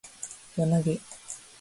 [0.55, 0.99] 輪投げ